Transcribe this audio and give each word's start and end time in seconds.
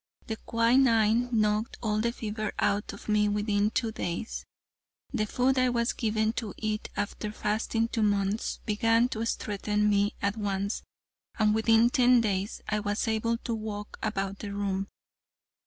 The 0.25 0.37
quinine 0.47 1.29
knocked 1.31 1.77
all 1.83 1.99
the 2.01 2.11
fever 2.11 2.51
out 2.57 2.91
of 2.91 3.07
me 3.07 3.29
within 3.29 3.69
two 3.69 3.91
days. 3.91 4.47
The 5.13 5.27
food 5.27 5.59
I 5.59 5.69
was 5.69 5.93
given 5.93 6.33
to 6.41 6.55
eat 6.57 6.89
after 6.97 7.31
fasting 7.31 7.87
two 7.87 8.01
months, 8.01 8.61
began 8.65 9.09
to 9.09 9.23
strengthen 9.27 9.87
me 9.91 10.15
at 10.19 10.35
once 10.37 10.81
and 11.37 11.53
within 11.53 11.91
ten 11.91 12.19
days 12.19 12.63
I 12.67 12.79
was 12.79 13.07
able 13.07 13.37
to 13.43 13.53
walk 13.53 13.99
about 14.01 14.39
the 14.39 14.51
room. 14.55 14.87